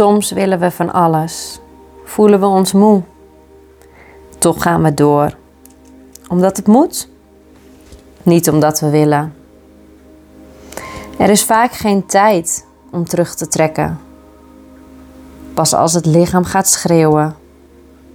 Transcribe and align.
Soms 0.00 0.30
willen 0.30 0.58
we 0.58 0.70
van 0.70 0.92
alles, 0.92 1.60
voelen 2.04 2.40
we 2.40 2.46
ons 2.46 2.72
moe. 2.72 3.02
Toch 4.38 4.62
gaan 4.62 4.82
we 4.82 4.94
door. 4.94 5.36
Omdat 6.28 6.56
het 6.56 6.66
moet, 6.66 7.08
niet 8.22 8.50
omdat 8.50 8.80
we 8.80 8.90
willen. 8.90 9.34
Er 11.18 11.28
is 11.30 11.44
vaak 11.44 11.72
geen 11.72 12.06
tijd 12.06 12.66
om 12.90 13.04
terug 13.04 13.34
te 13.34 13.48
trekken. 13.48 13.98
Pas 15.54 15.74
als 15.74 15.92
het 15.92 16.06
lichaam 16.06 16.44
gaat 16.44 16.68
schreeuwen, 16.68 17.36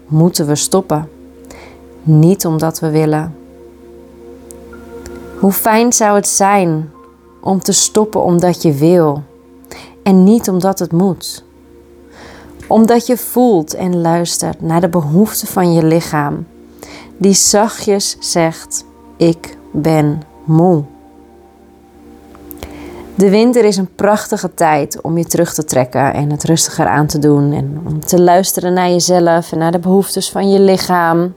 moeten 0.07 0.47
we 0.47 0.55
stoppen. 0.55 1.09
Niet 2.03 2.45
omdat 2.45 2.79
we 2.79 2.89
willen. 2.89 3.35
Hoe 5.39 5.51
fijn 5.51 5.93
zou 5.93 6.15
het 6.15 6.27
zijn 6.27 6.91
om 7.41 7.59
te 7.59 7.71
stoppen 7.71 8.23
omdat 8.23 8.61
je 8.61 8.73
wil 8.73 9.23
en 10.03 10.23
niet 10.23 10.49
omdat 10.49 10.79
het 10.79 10.91
moet. 10.91 11.44
Omdat 12.67 13.07
je 13.07 13.17
voelt 13.17 13.73
en 13.73 14.01
luistert 14.01 14.61
naar 14.61 14.81
de 14.81 14.89
behoeften 14.89 15.47
van 15.47 15.73
je 15.73 15.83
lichaam, 15.83 16.47
die 17.17 17.33
zachtjes 17.33 18.17
zegt: 18.19 18.85
Ik 19.17 19.57
ben 19.71 20.21
moe. 20.43 20.83
De 23.15 23.29
winter 23.29 23.65
is 23.65 23.77
een 23.77 23.95
prachtige 23.95 24.53
tijd 24.53 25.01
om 25.01 25.17
je 25.17 25.25
terug 25.25 25.53
te 25.53 25.63
trekken 25.63 26.13
en 26.13 26.31
het 26.31 26.43
rustiger 26.43 26.87
aan 26.87 27.05
te 27.05 27.19
doen. 27.19 27.51
En 27.51 27.81
om 27.85 28.05
te 28.05 28.21
luisteren 28.21 28.73
naar 28.73 28.89
jezelf 28.89 29.51
en 29.51 29.57
naar 29.57 29.71
de 29.71 29.79
behoeftes 29.79 30.31
van 30.31 30.51
je 30.51 30.59
lichaam. 30.59 31.33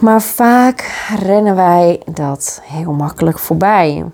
Maar 0.00 0.22
vaak 0.22 1.06
rennen 1.22 1.56
wij 1.56 2.02
dat 2.12 2.60
heel 2.62 2.92
makkelijk 2.92 3.38
voorbij. 3.38 4.04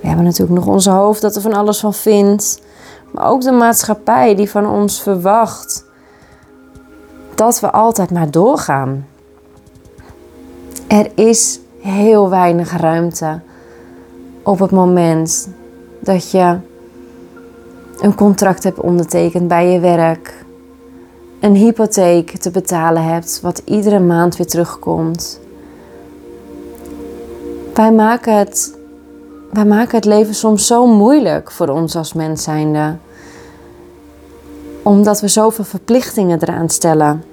We 0.00 0.06
hebben 0.06 0.24
natuurlijk 0.24 0.58
nog 0.58 0.74
onze 0.74 0.90
hoofd 0.90 1.20
dat 1.20 1.36
er 1.36 1.42
van 1.42 1.54
alles 1.54 1.80
van 1.80 1.94
vindt. 1.94 2.62
Maar 3.10 3.28
ook 3.28 3.40
de 3.40 3.52
maatschappij 3.52 4.34
die 4.34 4.50
van 4.50 4.66
ons 4.66 5.02
verwacht 5.02 5.84
dat 7.34 7.60
we 7.60 7.70
altijd 7.70 8.10
maar 8.10 8.30
doorgaan. 8.30 9.06
Er 10.86 11.10
is 11.14 11.60
heel 11.80 12.30
weinig 12.30 12.76
ruimte 12.76 13.40
op 14.42 14.58
het 14.58 14.70
moment 14.70 15.48
dat 16.00 16.30
je 16.30 16.58
een 18.00 18.14
contract 18.14 18.64
hebt 18.64 18.80
ondertekend 18.80 19.48
bij 19.48 19.72
je 19.72 19.80
werk, 19.80 20.44
een 21.40 21.54
hypotheek 21.54 22.30
te 22.30 22.50
betalen 22.50 23.04
hebt, 23.04 23.40
wat 23.42 23.62
iedere 23.64 23.98
maand 24.00 24.36
weer 24.36 24.46
terugkomt. 24.46 25.40
Wij 27.74 27.92
maken 27.92 28.38
het, 28.38 28.78
wij 29.50 29.64
maken 29.64 29.96
het 29.96 30.04
leven 30.04 30.34
soms 30.34 30.66
zo 30.66 30.86
moeilijk 30.86 31.50
voor 31.50 31.68
ons 31.68 31.96
als 31.96 32.12
mens 32.12 32.42
zijnde, 32.42 32.96
omdat 34.82 35.20
we 35.20 35.28
zoveel 35.28 35.64
verplichtingen 35.64 36.42
eraan 36.42 36.68
stellen 36.68 37.24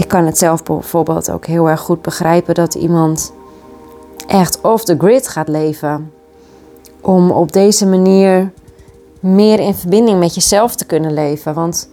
ik 0.00 0.08
kan 0.08 0.26
het 0.26 0.38
zelf 0.38 0.62
bijvoorbeeld 0.62 1.30
ook 1.30 1.46
heel 1.46 1.68
erg 1.68 1.80
goed 1.80 2.02
begrijpen 2.02 2.54
dat 2.54 2.74
iemand 2.74 3.32
echt 4.26 4.60
off 4.60 4.84
the 4.84 4.96
grid 4.98 5.28
gaat 5.28 5.48
leven. 5.48 6.12
Om 7.00 7.30
op 7.30 7.52
deze 7.52 7.86
manier 7.86 8.52
meer 9.20 9.60
in 9.60 9.74
verbinding 9.74 10.18
met 10.18 10.34
jezelf 10.34 10.74
te 10.74 10.84
kunnen 10.84 11.12
leven. 11.12 11.54
Want 11.54 11.88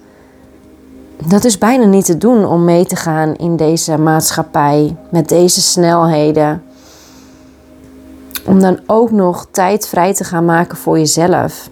dat 1.28 1.44
is 1.44 1.58
bijna 1.58 1.86
niet 1.86 2.06
te 2.06 2.18
doen 2.18 2.46
om 2.46 2.64
mee 2.64 2.86
te 2.86 2.96
gaan 2.96 3.36
in 3.36 3.56
deze 3.56 3.98
maatschappij 3.98 4.96
met 5.12 5.30
deze 5.30 5.62
snelheden. 5.62 6.64
Om 8.48 8.60
dan 8.60 8.80
ook 8.86 9.12
nog 9.12 9.48
tijd 9.52 9.88
vrij 9.88 10.14
te 10.14 10.24
gaan 10.24 10.46
maken 10.46 10.78
voor 10.78 10.98
jezelf. 10.98 11.70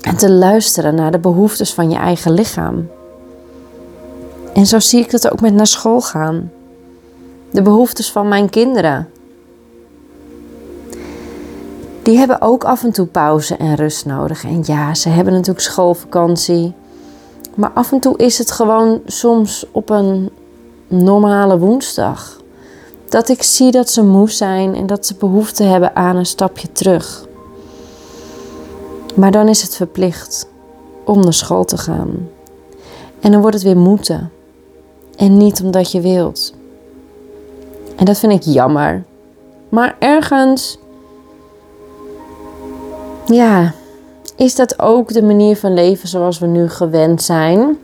En 0.00 0.16
te 0.16 0.30
luisteren 0.30 0.94
naar 0.94 1.10
de 1.10 1.18
behoeftes 1.18 1.74
van 1.74 1.90
je 1.90 1.96
eigen 1.96 2.32
lichaam. 2.32 2.88
En 4.54 4.66
zo 4.66 4.78
zie 4.78 5.00
ik 5.00 5.10
het 5.10 5.30
ook 5.32 5.40
met 5.40 5.54
naar 5.54 5.66
school 5.66 6.00
gaan. 6.00 6.50
De 7.50 7.62
behoeftes 7.62 8.12
van 8.12 8.28
mijn 8.28 8.50
kinderen. 8.50 9.08
Die 12.02 12.18
hebben 12.18 12.40
ook 12.40 12.64
af 12.64 12.84
en 12.84 12.92
toe 12.92 13.06
pauze 13.06 13.56
en 13.56 13.74
rust 13.74 14.06
nodig. 14.06 14.44
En 14.44 14.62
ja, 14.64 14.94
ze 14.94 15.08
hebben 15.08 15.32
natuurlijk 15.32 15.60
schoolvakantie. 15.60 16.74
Maar 17.54 17.70
af 17.74 17.92
en 17.92 18.00
toe 18.00 18.16
is 18.16 18.38
het 18.38 18.50
gewoon 18.50 19.00
soms 19.06 19.66
op 19.72 19.90
een 19.90 20.30
normale 20.88 21.58
woensdag. 21.58 22.41
Dat 23.12 23.28
ik 23.28 23.42
zie 23.42 23.70
dat 23.70 23.90
ze 23.90 24.04
moe 24.04 24.30
zijn 24.30 24.74
en 24.74 24.86
dat 24.86 25.06
ze 25.06 25.14
behoefte 25.14 25.62
hebben 25.62 25.96
aan 25.96 26.16
een 26.16 26.26
stapje 26.26 26.72
terug. 26.72 27.26
Maar 29.14 29.30
dan 29.30 29.48
is 29.48 29.62
het 29.62 29.76
verplicht 29.76 30.48
om 31.04 31.20
naar 31.20 31.32
school 31.32 31.64
te 31.64 31.78
gaan. 31.78 32.28
En 33.20 33.32
dan 33.32 33.40
wordt 33.40 33.56
het 33.56 33.64
weer 33.64 33.76
moeten 33.76 34.32
en 35.16 35.36
niet 35.36 35.62
omdat 35.62 35.92
je 35.92 36.00
wilt. 36.00 36.54
En 37.96 38.04
dat 38.04 38.18
vind 38.18 38.32
ik 38.32 38.42
jammer. 38.42 39.04
Maar 39.68 39.96
ergens, 39.98 40.78
ja, 43.26 43.74
is 44.36 44.54
dat 44.54 44.78
ook 44.78 45.12
de 45.12 45.22
manier 45.22 45.56
van 45.56 45.74
leven 45.74 46.08
zoals 46.08 46.38
we 46.38 46.46
nu 46.46 46.68
gewend 46.68 47.22
zijn. 47.22 47.78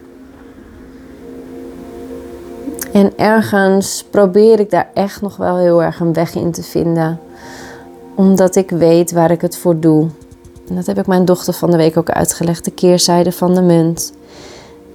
En 2.99 3.13
ergens 3.17 4.05
probeer 4.11 4.61
ik 4.61 4.71
daar 4.71 4.91
echt 4.95 5.21
nog 5.21 5.37
wel 5.37 5.57
heel 5.57 5.83
erg 5.83 6.01
een 6.01 6.13
weg 6.13 6.35
in 6.35 6.53
te 6.53 6.63
vinden. 6.63 7.21
Omdat 8.15 8.57
ik 8.57 8.71
weet 8.71 9.13
waar 9.13 9.31
ik 9.31 9.41
het 9.41 9.57
voor 9.57 9.81
doe. 9.81 10.09
En 10.69 10.75
dat 10.75 10.87
heb 10.87 10.99
ik 10.99 11.07
mijn 11.07 11.25
dochter 11.25 11.53
van 11.53 11.71
de 11.71 11.77
week 11.77 11.97
ook 11.97 12.11
uitgelegd, 12.11 12.65
de 12.65 12.71
keerzijde 12.71 13.33
van 13.33 13.55
de 13.55 13.63
munt. 13.63 14.13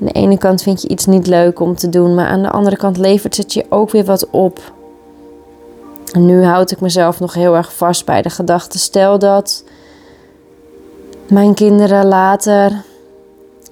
Aan 0.01 0.07
de 0.07 0.11
ene 0.11 0.37
kant 0.37 0.61
vind 0.61 0.81
je 0.81 0.87
iets 0.87 1.05
niet 1.05 1.27
leuk 1.27 1.59
om 1.59 1.75
te 1.75 1.89
doen, 1.89 2.15
maar 2.15 2.27
aan 2.27 2.41
de 2.41 2.49
andere 2.49 2.77
kant 2.77 2.97
levert 2.97 3.37
het 3.37 3.53
je 3.53 3.65
ook 3.69 3.91
weer 3.91 4.05
wat 4.05 4.29
op. 4.29 4.59
En 6.11 6.25
nu 6.25 6.43
houd 6.43 6.71
ik 6.71 6.81
mezelf 6.81 7.19
nog 7.19 7.33
heel 7.33 7.55
erg 7.55 7.75
vast 7.75 8.05
bij 8.05 8.21
de 8.21 8.29
gedachte: 8.29 8.79
stel 8.79 9.19
dat 9.19 9.63
mijn 11.27 11.53
kinderen 11.53 12.05
later 12.05 12.83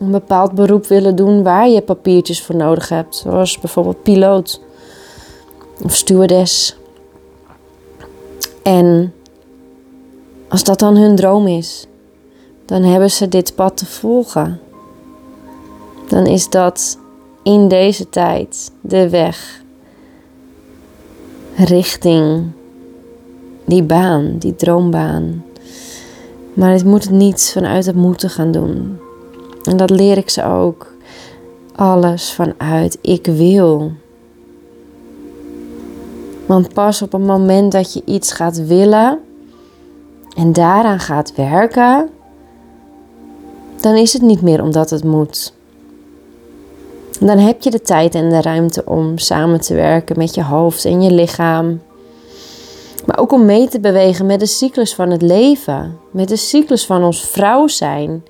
een 0.02 0.12
bepaald 0.12 0.52
beroep 0.52 0.86
willen 0.86 1.16
doen 1.16 1.44
waar 1.44 1.70
je 1.70 1.82
papiertjes 1.82 2.42
voor 2.42 2.56
nodig 2.56 2.90
hebt, 2.90 3.16
zoals 3.16 3.60
bijvoorbeeld 3.60 4.04
piloot 4.04 4.62
of 5.84 5.96
stewardess. 5.96 6.76
En 8.64 9.14
als 10.50 10.64
dat 10.64 10.80
dan 10.80 10.96
hun 10.96 11.16
droom 11.16 11.48
is, 11.48 11.88
dan 12.66 12.84
hebben 12.84 13.12
ze 13.12 13.28
dit 13.28 13.56
pad 13.56 13.78
te 13.78 13.86
volgen 13.86 14.60
dan 16.12 16.26
is 16.26 16.50
dat 16.50 16.98
in 17.44 17.68
deze 17.68 18.10
tijd 18.10 18.72
de 18.82 19.10
weg 19.10 19.64
richting 21.56 22.52
die 23.66 23.84
baan, 23.84 24.36
die 24.38 24.56
droombaan. 24.56 25.44
Maar 26.54 26.72
het 26.72 26.86
moet 26.86 27.10
niet 27.10 27.52
vanuit 27.54 27.86
het 27.86 27.96
moeten 27.96 28.30
gaan 28.30 28.52
doen. 28.52 29.00
En 29.72 29.78
dat 29.78 29.90
leer 29.90 30.18
ik 30.18 30.30
ze 30.30 30.44
ook. 30.44 30.94
Alles 31.76 32.34
vanuit 32.34 32.98
ik 33.02 33.26
wil. 33.26 33.92
Want 36.46 36.74
pas 36.74 37.02
op 37.02 37.12
het 37.12 37.26
moment 37.26 37.72
dat 37.72 37.94
je 37.94 38.02
iets 38.06 38.32
gaat 38.32 38.66
willen 38.66 39.20
en 40.36 40.54
daaraan 40.54 41.00
gaat 41.00 41.36
werken, 41.36 42.10
dan 43.82 43.96
is 43.96 44.14
het 44.14 44.22
niet 44.22 44.42
meer 44.42 44.62
omdat 44.62 44.90
het 44.90 45.04
moet 45.04 45.54
dan 47.28 47.38
heb 47.38 47.62
je 47.62 47.72
de 47.72 47.82
tijd 47.82 48.16
en 48.16 48.30
de 48.30 48.42
ruimte 48.42 48.86
om 48.86 49.18
samen 49.18 49.62
te 49.62 49.74
werken 49.74 50.18
met 50.18 50.36
je 50.36 50.44
hoofd 50.44 50.86
en 50.86 51.02
je 51.02 51.12
lichaam. 51.12 51.82
Maar 53.06 53.20
ook 53.20 53.32
om 53.32 53.46
mee 53.46 53.68
te 53.68 53.80
bewegen 53.80 54.26
met 54.26 54.40
de 54.40 54.46
cyclus 54.46 54.96
van 54.96 55.10
het 55.10 55.22
leven, 55.22 55.98
met 56.12 56.28
de 56.28 56.36
cyclus 56.36 56.86
van 56.86 57.04
ons 57.04 57.22
vrouw 57.22 57.68
zijn. 57.68 58.24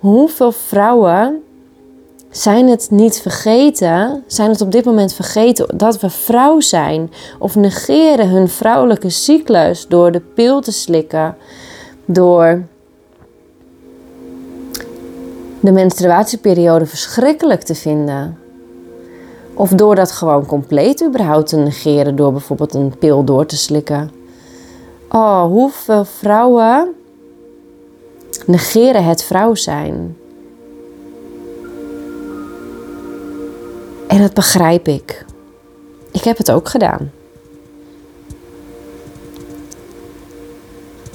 Hoeveel 0.00 0.52
vrouwen 0.52 1.42
zijn 2.30 2.68
het 2.68 2.90
niet 2.90 3.20
vergeten, 3.20 4.24
zijn 4.26 4.50
het 4.50 4.60
op 4.60 4.72
dit 4.72 4.84
moment 4.84 5.12
vergeten 5.12 5.78
dat 5.78 6.00
we 6.00 6.10
vrouw 6.10 6.60
zijn 6.60 7.10
of 7.38 7.56
negeren 7.56 8.28
hun 8.28 8.48
vrouwelijke 8.48 9.10
cyclus 9.10 9.86
door 9.88 10.12
de 10.12 10.20
pil 10.20 10.60
te 10.60 10.72
slikken, 10.72 11.36
door 12.04 12.62
de 15.60 15.72
menstruatieperiode 15.72 16.86
verschrikkelijk 16.86 17.62
te 17.62 17.74
vinden. 17.74 18.38
Of 19.54 19.70
door 19.70 19.94
dat 19.94 20.12
gewoon 20.12 20.46
compleet 20.46 21.04
überhaupt 21.04 21.48
te 21.48 21.56
negeren 21.56 22.16
door 22.16 22.32
bijvoorbeeld 22.32 22.74
een 22.74 22.98
pil 22.98 23.24
door 23.24 23.46
te 23.46 23.56
slikken. 23.56 24.10
Oh, 25.08 25.42
hoeveel 25.42 26.04
vrouwen 26.04 26.94
negeren 28.50 29.04
het 29.04 29.22
vrouw 29.22 29.54
zijn. 29.54 30.16
En 34.08 34.20
dat 34.20 34.34
begrijp 34.34 34.88
ik. 34.88 35.24
Ik 36.12 36.24
heb 36.24 36.36
het 36.36 36.50
ook 36.50 36.68
gedaan. 36.68 37.10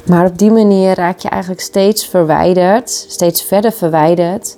Maar 0.05 0.25
op 0.25 0.37
die 0.37 0.51
manier 0.51 0.95
raak 0.95 1.19
je 1.19 1.29
eigenlijk 1.29 1.61
steeds 1.61 2.07
verwijderd, 2.07 2.89
steeds 2.89 3.43
verder 3.43 3.71
verwijderd 3.71 4.57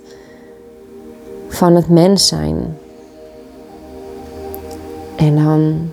van 1.47 1.75
het 1.75 1.89
mens 1.89 2.27
zijn. 2.27 2.77
En 5.15 5.35
dan 5.35 5.91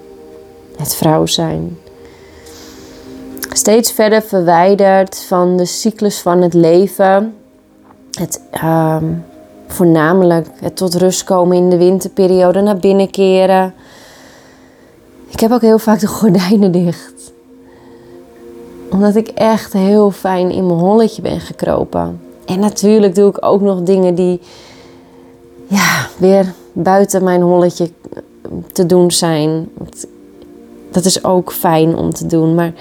het 0.77 0.95
vrouw 0.95 1.27
zijn. 1.27 1.79
Steeds 3.57 3.93
verder 3.93 4.23
verwijderd 4.23 5.25
van 5.29 5.57
de 5.57 5.65
cyclus 5.65 6.21
van 6.21 6.43
het 6.43 6.55
leven. 6.55 7.35
Het, 8.11 8.41
ehm, 8.51 9.05
voornamelijk 9.67 10.49
het 10.61 10.77
tot 10.77 10.95
rust 10.95 11.25
komen 11.25 11.57
in 11.57 11.71
de 11.71 11.77
winterperiode, 11.77 12.61
naar 12.61 12.77
binnen 12.77 13.11
keren. 13.11 13.75
Ik 15.29 15.41
heb 15.41 15.51
ook 15.51 15.61
heel 15.61 15.79
vaak 15.79 16.01
de 16.01 16.07
gordijnen 16.07 16.73
dicht. 16.73 17.33
Omdat 18.91 19.17
ik 19.17 19.29
echt 19.29 19.73
heel 19.73 20.11
fijn 20.11 20.51
in 20.51 20.67
mijn 20.67 20.79
holletje 20.79 21.23
ben 21.23 21.41
gekropen. 21.41 22.21
En 22.45 22.61
natuurlijk 22.61 23.15
doe 23.15 23.29
ik 23.29 23.45
ook 23.45 23.61
nog 23.61 23.83
dingen 23.83 24.15
die 24.15 24.41
ja, 25.67 26.07
weer 26.17 26.53
buiten 26.73 27.25
mijn 27.25 27.43
holletje 27.43 27.91
te 28.73 28.87
doen 28.87 29.11
zijn. 29.11 29.69
Dat 30.91 31.05
is 31.05 31.25
ook 31.25 31.53
fijn 31.53 31.97
om 31.97 32.13
te 32.13 32.27
doen. 32.27 32.55
Maar 32.55 32.73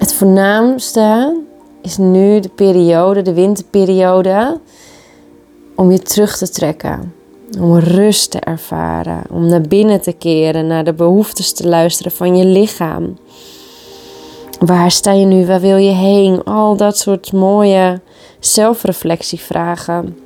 het 0.00 0.14
voornaamste 0.14 1.40
is 1.82 1.96
nu 1.96 2.40
de 2.40 2.48
periode, 2.48 3.22
de 3.22 3.34
winterperiode, 3.34 4.60
om 5.76 5.90
je 5.90 5.98
terug 5.98 6.36
te 6.36 6.48
trekken. 6.48 7.14
Om 7.60 7.78
rust 7.78 8.30
te 8.30 8.38
ervaren. 8.38 9.22
Om 9.30 9.46
naar 9.46 9.60
binnen 9.60 10.00
te 10.00 10.12
keren, 10.12 10.66
naar 10.66 10.84
de 10.84 10.92
behoeftes 10.92 11.52
te 11.52 11.68
luisteren 11.68 12.12
van 12.12 12.36
je 12.36 12.44
lichaam. 12.44 13.18
Waar 14.60 14.90
sta 14.90 15.12
je 15.12 15.26
nu? 15.26 15.46
Waar 15.46 15.60
wil 15.60 15.76
je 15.76 15.92
heen? 15.92 16.44
Al 16.44 16.76
dat 16.76 16.98
soort 16.98 17.32
mooie 17.32 18.00
zelfreflectievragen. 18.38 20.18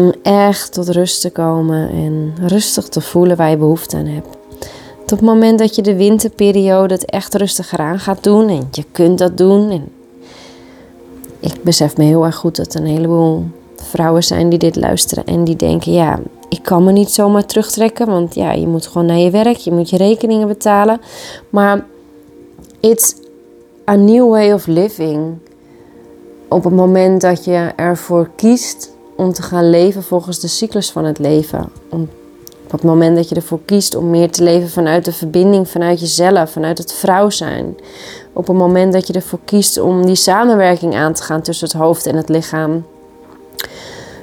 Om 0.00 0.12
echt 0.22 0.72
tot 0.72 0.88
rust 0.88 1.20
te 1.20 1.30
komen 1.30 1.88
en 1.88 2.34
rustig 2.46 2.88
te 2.88 3.00
voelen 3.00 3.36
waar 3.36 3.50
je 3.50 3.56
behoefte 3.56 3.96
aan 3.96 4.06
hebt. 4.06 4.43
Tot 5.06 5.18
het 5.20 5.28
moment 5.28 5.58
dat 5.58 5.74
je 5.74 5.82
de 5.82 5.96
winterperiode 5.96 6.98
echt 7.06 7.34
rustiger 7.34 7.78
aan 7.78 7.98
gaat 7.98 8.22
doen 8.22 8.48
en 8.48 8.68
je 8.70 8.84
kunt 8.92 9.18
dat 9.18 9.36
doen. 9.36 9.70
En 9.70 9.88
ik 11.40 11.62
besef 11.62 11.96
me 11.96 12.04
heel 12.04 12.24
erg 12.24 12.36
goed 12.36 12.56
dat 12.56 12.74
er 12.74 12.80
een 12.80 12.86
heleboel 12.86 13.44
vrouwen 13.76 14.24
zijn 14.24 14.48
die 14.48 14.58
dit 14.58 14.76
luisteren 14.76 15.24
en 15.24 15.44
die 15.44 15.56
denken: 15.56 15.92
ja, 15.92 16.18
ik 16.48 16.62
kan 16.62 16.84
me 16.84 16.92
niet 16.92 17.10
zomaar 17.10 17.46
terugtrekken, 17.46 18.06
want 18.06 18.34
ja, 18.34 18.52
je 18.52 18.66
moet 18.66 18.86
gewoon 18.86 19.06
naar 19.06 19.18
je 19.18 19.30
werk, 19.30 19.56
je 19.56 19.72
moet 19.72 19.90
je 19.90 19.96
rekeningen 19.96 20.48
betalen. 20.48 21.00
Maar 21.50 21.86
it's 22.80 23.14
a 23.88 23.94
new 23.94 24.28
way 24.28 24.52
of 24.52 24.66
living. 24.66 25.34
Op 26.48 26.64
het 26.64 26.74
moment 26.74 27.20
dat 27.20 27.44
je 27.44 27.72
ervoor 27.76 28.30
kiest 28.36 28.92
om 29.16 29.32
te 29.32 29.42
gaan 29.42 29.70
leven 29.70 30.02
volgens 30.02 30.40
de 30.40 30.48
cyclus 30.48 30.90
van 30.90 31.04
het 31.04 31.18
leven. 31.18 31.68
Om, 31.90 32.08
het 32.74 32.90
moment 32.90 33.16
dat 33.16 33.28
je 33.28 33.34
ervoor 33.34 33.60
kiest 33.64 33.94
om 33.94 34.10
meer 34.10 34.30
te 34.30 34.42
leven 34.42 34.68
vanuit 34.68 35.04
de 35.04 35.12
verbinding, 35.12 35.68
vanuit 35.68 36.00
jezelf, 36.00 36.50
vanuit 36.50 36.78
het 36.78 36.92
vrouw 36.92 37.30
zijn. 37.30 37.76
Op 38.32 38.46
het 38.46 38.56
moment 38.56 38.92
dat 38.92 39.06
je 39.06 39.12
ervoor 39.12 39.38
kiest 39.44 39.80
om 39.80 40.06
die 40.06 40.14
samenwerking 40.14 40.94
aan 40.94 41.12
te 41.12 41.22
gaan 41.22 41.42
tussen 41.42 41.68
het 41.68 41.76
hoofd 41.76 42.06
en 42.06 42.16
het 42.16 42.28
lichaam. 42.28 42.84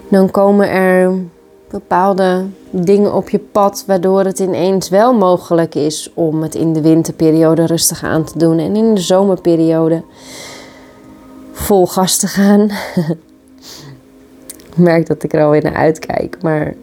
Dan 0.08 0.32
komen 0.32 0.70
er 0.70 1.14
bepaalde 1.70 2.46
dingen 2.70 3.14
op 3.14 3.30
je 3.30 3.40
pad 3.40 3.84
waardoor 3.88 4.24
het 4.24 4.40
ineens 4.40 4.90
wel 4.90 5.14
mogelijk 5.14 5.76
is 5.76 6.12
om 6.14 6.42
het 6.42 6.56
in 6.56 6.74
de 6.74 6.82
winterperiode 6.82 7.66
rustig 7.66 8.04
aan 8.04 8.24
te 8.24 8.38
doen 8.38 8.60
en 8.60 8.76
in 8.76 8.94
de 8.94 9.02
zomerperiode 9.02 10.04
vol 11.52 11.88
gas 11.88 12.18
te 12.18 12.28
gaan. 12.28 12.62
Ik 14.72 14.78
merk 14.78 15.08
dat 15.08 15.24
ik 15.24 15.34
er 15.34 15.44
alweer 15.44 15.64
naar 15.64 15.76
uitkijk, 15.76 16.38
maar 16.42 16.74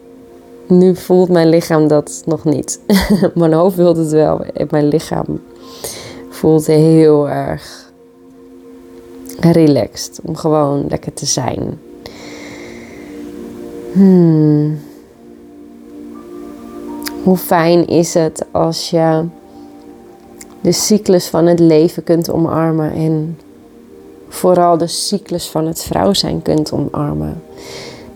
nu 0.68 0.96
voelt 0.96 1.28
mijn 1.28 1.48
lichaam 1.48 1.88
dat 1.88 2.22
nog 2.26 2.44
niet. 2.44 2.80
mijn 3.34 3.52
hoofd 3.52 3.76
wil 3.76 3.96
het 3.96 4.10
wel 4.10 4.40
mijn 4.70 4.88
lichaam 4.88 5.40
voelt 6.28 6.66
heel 6.66 7.28
erg 7.28 7.92
relaxed 9.40 10.20
om 10.22 10.36
gewoon 10.36 10.84
lekker 10.88 11.12
te 11.12 11.26
zijn. 11.26 11.80
Hmm. 13.92 14.78
Hoe 17.22 17.36
fijn 17.36 17.86
is 17.86 18.14
het 18.14 18.44
als 18.50 18.90
je 18.90 19.24
de 20.60 20.72
cyclus 20.72 21.26
van 21.26 21.46
het 21.46 21.60
leven 21.60 22.04
kunt 22.04 22.30
omarmen 22.30 22.92
en 22.92 23.38
vooral 24.28 24.78
de 24.78 24.86
cyclus 24.86 25.48
van 25.48 25.66
het 25.66 25.82
vrouw 25.82 26.12
zijn 26.12 26.42
kunt 26.42 26.72
omarmen. 26.72 27.42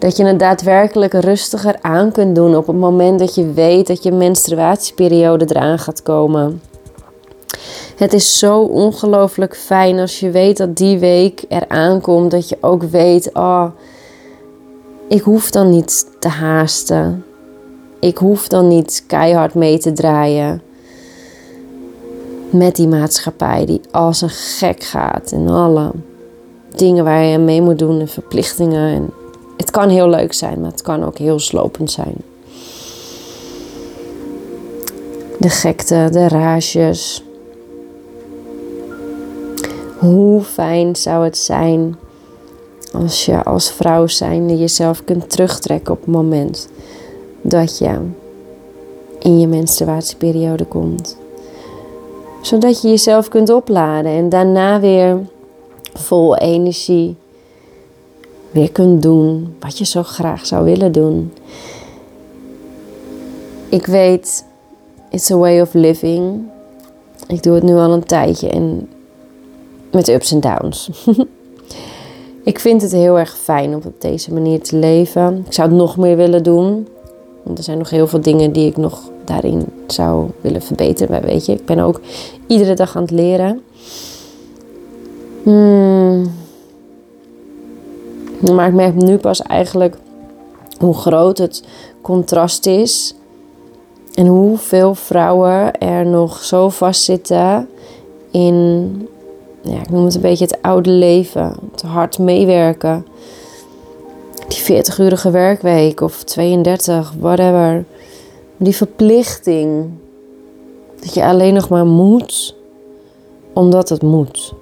Dat 0.02 0.16
je 0.16 0.24
het 0.24 0.38
daadwerkelijk 0.38 1.12
rustiger 1.12 1.76
aan 1.80 2.12
kunt 2.12 2.34
doen 2.34 2.56
op 2.56 2.66
het 2.66 2.76
moment 2.76 3.18
dat 3.18 3.34
je 3.34 3.52
weet 3.52 3.86
dat 3.86 4.02
je 4.02 4.12
menstruatieperiode 4.12 5.44
eraan 5.48 5.78
gaat 5.78 6.02
komen. 6.02 6.62
Het 7.96 8.12
is 8.12 8.38
zo 8.38 8.60
ongelooflijk 8.60 9.56
fijn 9.56 9.98
als 9.98 10.20
je 10.20 10.30
weet 10.30 10.56
dat 10.56 10.76
die 10.76 10.98
week 10.98 11.44
eraan 11.48 12.00
komt. 12.00 12.30
Dat 12.30 12.48
je 12.48 12.56
ook 12.60 12.82
weet, 12.82 13.30
oh, 13.32 13.64
ik 15.08 15.22
hoef 15.22 15.50
dan 15.50 15.70
niet 15.70 16.06
te 16.18 16.28
haasten. 16.28 17.24
Ik 18.00 18.18
hoef 18.18 18.48
dan 18.48 18.68
niet 18.68 19.04
keihard 19.06 19.54
mee 19.54 19.78
te 19.78 19.92
draaien. 19.92 20.62
Met 22.50 22.76
die 22.76 22.88
maatschappij 22.88 23.66
die 23.66 23.80
als 23.90 24.20
een 24.20 24.30
gek 24.30 24.82
gaat. 24.82 25.32
En 25.32 25.48
alle 25.48 25.90
dingen 26.76 27.04
waar 27.04 27.24
je 27.24 27.38
mee 27.38 27.62
moet 27.62 27.78
doen 27.78 28.00
en 28.00 28.08
verplichtingen. 28.08 28.94
En 28.94 29.10
het 29.62 29.70
kan 29.70 29.88
heel 29.88 30.08
leuk 30.08 30.32
zijn, 30.32 30.60
maar 30.60 30.70
het 30.70 30.82
kan 30.82 31.04
ook 31.04 31.18
heel 31.18 31.38
slopend 31.38 31.90
zijn. 31.90 32.14
De 35.38 35.48
gekte, 35.48 36.08
de 36.12 36.28
rages. 36.28 37.24
Hoe 39.98 40.42
fijn 40.42 40.96
zou 40.96 41.24
het 41.24 41.38
zijn 41.38 41.96
als 42.92 43.24
je 43.24 43.44
als 43.44 43.70
vrouw 43.70 44.06
zijnde 44.06 44.58
jezelf 44.58 45.04
kunt 45.04 45.30
terugtrekken 45.30 45.94
op 45.94 46.00
het 46.00 46.14
moment 46.14 46.68
dat 47.40 47.78
je 47.78 47.98
in 49.18 49.40
je 49.40 49.46
menstruatieperiode 49.46 50.64
komt. 50.64 51.16
Zodat 52.40 52.82
je 52.82 52.88
jezelf 52.88 53.28
kunt 53.28 53.50
opladen 53.50 54.12
en 54.12 54.28
daarna 54.28 54.80
weer 54.80 55.18
vol 55.94 56.36
energie 56.36 57.16
weer 58.52 58.72
kunt 58.72 59.02
doen 59.02 59.54
wat 59.60 59.78
je 59.78 59.84
zo 59.84 60.02
graag 60.02 60.46
zou 60.46 60.64
willen 60.64 60.92
doen. 60.92 61.32
Ik 63.68 63.86
weet, 63.86 64.44
it's 65.10 65.30
a 65.30 65.36
way 65.36 65.60
of 65.60 65.74
living. 65.74 66.40
Ik 67.26 67.42
doe 67.42 67.54
het 67.54 67.62
nu 67.62 67.74
al 67.74 67.92
een 67.92 68.04
tijdje 68.04 68.48
en 68.48 68.88
met 69.90 70.08
ups 70.08 70.32
en 70.32 70.40
downs. 70.40 70.90
ik 72.44 72.58
vind 72.58 72.82
het 72.82 72.92
heel 72.92 73.18
erg 73.18 73.36
fijn 73.36 73.74
om 73.74 73.80
op 73.84 74.00
deze 74.00 74.32
manier 74.32 74.60
te 74.62 74.76
leven. 74.76 75.42
Ik 75.46 75.52
zou 75.52 75.68
het 75.68 75.78
nog 75.78 75.96
meer 75.96 76.16
willen 76.16 76.42
doen. 76.42 76.88
Want 77.42 77.58
er 77.58 77.64
zijn 77.64 77.78
nog 77.78 77.90
heel 77.90 78.06
veel 78.06 78.20
dingen 78.20 78.52
die 78.52 78.66
ik 78.66 78.76
nog 78.76 79.10
daarin 79.24 79.64
zou 79.86 80.30
willen 80.40 80.62
verbeteren. 80.62 81.10
Maar 81.10 81.22
weet 81.22 81.46
je, 81.46 81.52
ik 81.52 81.64
ben 81.64 81.78
ook 81.78 82.00
iedere 82.46 82.74
dag 82.74 82.96
aan 82.96 83.02
het 83.02 83.10
leren. 83.10 83.62
Hmm. 85.42 86.41
Maar 88.50 88.68
ik 88.68 88.74
merk 88.74 88.94
nu 88.94 89.16
pas 89.16 89.42
eigenlijk 89.42 89.96
hoe 90.78 90.94
groot 90.94 91.38
het 91.38 91.62
contrast 92.00 92.66
is. 92.66 93.14
En 94.14 94.26
hoeveel 94.26 94.94
vrouwen 94.94 95.78
er 95.78 96.06
nog 96.06 96.42
zo 96.42 96.68
vastzitten 96.68 97.68
in, 98.30 99.08
ja, 99.60 99.80
ik 99.80 99.90
noem 99.90 100.04
het 100.04 100.14
een 100.14 100.20
beetje 100.20 100.44
het 100.44 100.62
oude 100.62 100.90
leven. 100.90 101.56
Het 101.72 101.82
hard 101.82 102.18
meewerken. 102.18 103.06
Die 104.48 104.84
40-urige 104.84 105.30
werkweek 105.30 106.00
of 106.00 106.22
32, 106.24 107.14
whatever. 107.18 107.84
Die 108.56 108.76
verplichting. 108.76 109.90
Dat 111.00 111.14
je 111.14 111.24
alleen 111.24 111.54
nog 111.54 111.68
maar 111.68 111.86
moet, 111.86 112.56
omdat 113.52 113.88
het 113.88 114.02
moet. 114.02 114.54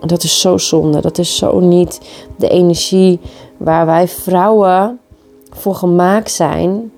Dat 0.00 0.22
is 0.22 0.40
zo 0.40 0.58
zonde. 0.58 1.00
Dat 1.00 1.18
is 1.18 1.36
zo 1.36 1.60
niet 1.60 2.00
de 2.36 2.48
energie 2.48 3.20
waar 3.56 3.86
wij 3.86 4.08
vrouwen 4.08 4.98
voor 5.50 5.74
gemaakt 5.74 6.30
zijn. 6.30 6.92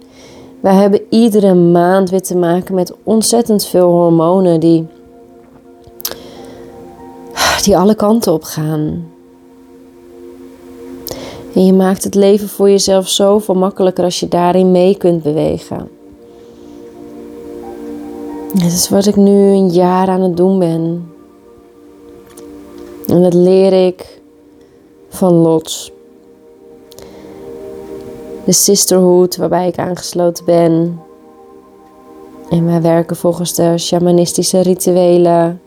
Wij 0.60 0.74
hebben 0.74 1.00
iedere 1.10 1.54
maand 1.54 2.10
weer 2.10 2.22
te 2.22 2.36
maken 2.36 2.74
met 2.74 2.94
ontzettend 3.02 3.64
veel 3.64 3.90
hormonen 3.90 4.60
die, 4.60 4.86
die 7.62 7.76
alle 7.76 7.94
kanten 7.94 8.32
op 8.32 8.42
gaan. 8.42 9.06
En 11.54 11.66
je 11.66 11.72
maakt 11.72 12.04
het 12.04 12.14
leven 12.14 12.48
voor 12.48 12.70
jezelf 12.70 13.08
zoveel 13.08 13.54
makkelijker 13.54 14.04
als 14.04 14.20
je 14.20 14.28
daarin 14.28 14.70
mee 14.70 14.96
kunt 14.96 15.22
bewegen. 15.22 15.88
Het 18.52 18.72
is 18.72 18.88
wat 18.88 19.06
ik 19.06 19.16
nu 19.16 19.32
een 19.32 19.68
jaar 19.68 20.08
aan 20.08 20.20
het 20.20 20.36
doen 20.36 20.58
ben. 20.58 21.12
En 23.08 23.22
dat 23.22 23.34
leer 23.34 23.86
ik 23.86 24.20
van 25.08 25.32
Lots. 25.32 25.92
De 28.44 28.52
sisterhood 28.52 29.36
waarbij 29.36 29.68
ik 29.68 29.78
aangesloten 29.78 30.44
ben. 30.44 31.00
En 32.50 32.64
wij 32.64 32.82
werken 32.82 33.16
volgens 33.16 33.54
de 33.54 33.78
shamanistische 33.78 34.60
rituelen. 34.60 35.60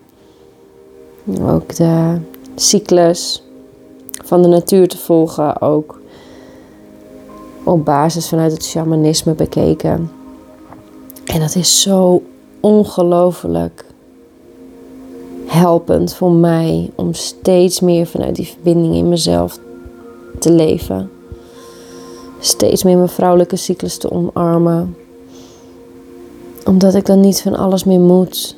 Ook 1.41 1.75
de 1.75 2.17
cyclus 2.55 3.43
van 4.25 4.41
de 4.41 4.47
natuur 4.47 4.87
te 4.87 4.97
volgen. 4.97 5.61
Ook 5.61 5.99
op 7.63 7.85
basis 7.85 8.29
vanuit 8.29 8.51
het 8.51 8.65
shamanisme 8.65 9.33
bekeken. 9.33 10.11
En 11.25 11.39
dat 11.39 11.55
is 11.55 11.81
zo 11.81 12.21
ongelooflijk 12.59 13.85
helpend 15.51 16.13
voor 16.13 16.31
mij 16.31 16.89
om 16.95 17.13
steeds 17.13 17.79
meer 17.79 18.05
vanuit 18.05 18.35
die 18.35 18.47
verbinding 18.47 18.95
in 18.95 19.09
mezelf 19.09 19.59
te 20.39 20.51
leven. 20.51 21.09
Steeds 22.39 22.83
meer 22.83 22.97
mijn 22.97 23.09
vrouwelijke 23.09 23.55
cyclus 23.55 23.97
te 23.97 24.11
omarmen. 24.11 24.95
Omdat 26.65 26.95
ik 26.95 27.05
dan 27.05 27.19
niet 27.19 27.41
van 27.41 27.55
alles 27.55 27.83
meer 27.83 27.99
moet. 27.99 28.55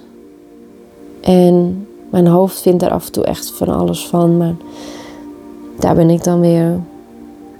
En 1.21 1.88
mijn 2.09 2.27
hoofd 2.27 2.62
vindt 2.62 2.79
daar 2.79 2.91
af 2.91 3.05
en 3.05 3.12
toe 3.12 3.23
echt 3.23 3.51
van 3.51 3.67
alles 3.67 4.07
van. 4.07 4.38
Maar 4.38 4.55
daar 5.79 5.95
ben 5.95 6.09
ik 6.09 6.23
dan 6.23 6.39
weer 6.39 6.79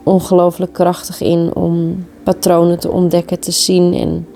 ongelooflijk 0.04 0.74
krachtig 0.74 1.22
in 1.22 1.56
om 1.56 2.06
patronen 2.24 2.80
te 2.80 2.92
ontdekken, 2.92 3.40
te 3.40 3.52
zien 3.52 3.94
en 3.94 4.28